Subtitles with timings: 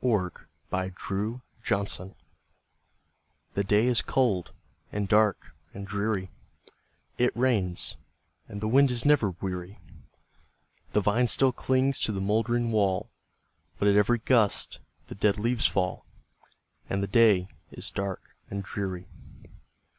[0.00, 0.32] THE
[0.70, 2.12] RAINY DAY
[3.52, 4.52] The day is cold,
[4.90, 6.30] and dark, and dreary
[7.18, 7.98] It rains,
[8.48, 9.80] and the wind is never weary;
[10.94, 13.10] The vine still clings to the mouldering wall,
[13.78, 16.06] But at every gust the dead leaves fall,
[16.88, 19.08] And the day is dark and dreary.